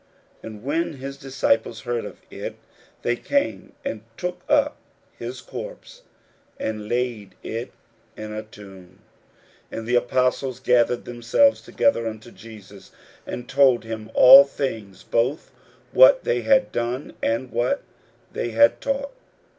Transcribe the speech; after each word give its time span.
41:006:029 0.43 0.43
And 0.55 0.63
when 0.63 0.93
his 0.93 1.17
disciples 1.17 1.81
heard 1.81 2.05
of 2.05 2.17
it, 2.31 2.55
they 3.03 3.15
came 3.15 3.73
and 3.85 4.01
took 4.17 4.41
up 4.49 4.77
his 5.15 5.41
corpse, 5.41 6.01
and 6.59 6.89
laid 6.89 7.35
it 7.43 7.71
in 8.17 8.33
a 8.33 8.41
tomb. 8.41 9.03
41:006:030 9.71 9.77
And 9.77 9.87
the 9.87 9.95
apostles 9.97 10.59
gathered 10.59 11.05
themselves 11.05 11.61
together 11.61 12.07
unto 12.07 12.31
Jesus, 12.31 12.89
and 13.27 13.47
told 13.47 13.83
him 13.83 14.09
all 14.15 14.43
things, 14.43 15.03
both 15.03 15.51
what 15.91 16.23
they 16.23 16.41
had 16.41 16.71
done, 16.71 17.13
and 17.21 17.51
what 17.51 17.83
they 18.33 18.49
had 18.49 18.81
taught. 18.81 19.11